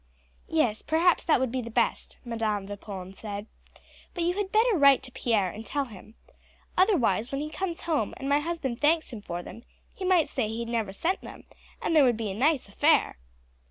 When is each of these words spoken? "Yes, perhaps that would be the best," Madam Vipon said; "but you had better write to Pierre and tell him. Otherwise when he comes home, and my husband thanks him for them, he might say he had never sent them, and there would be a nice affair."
"Yes, 0.49 0.81
perhaps 0.81 1.23
that 1.25 1.39
would 1.39 1.51
be 1.51 1.61
the 1.61 1.69
best," 1.69 2.17
Madam 2.25 2.65
Vipon 2.65 3.13
said; 3.13 3.45
"but 4.15 4.23
you 4.23 4.33
had 4.33 4.51
better 4.51 4.75
write 4.75 5.03
to 5.03 5.11
Pierre 5.11 5.51
and 5.51 5.63
tell 5.63 5.85
him. 5.85 6.15
Otherwise 6.75 7.31
when 7.31 7.39
he 7.39 7.51
comes 7.51 7.81
home, 7.81 8.15
and 8.17 8.27
my 8.27 8.39
husband 8.39 8.81
thanks 8.81 9.13
him 9.13 9.21
for 9.21 9.43
them, 9.43 9.63
he 9.93 10.03
might 10.03 10.27
say 10.27 10.47
he 10.49 10.61
had 10.61 10.69
never 10.69 10.91
sent 10.91 11.21
them, 11.21 11.43
and 11.83 11.95
there 11.95 12.03
would 12.03 12.17
be 12.17 12.31
a 12.31 12.33
nice 12.33 12.67
affair." 12.67 13.17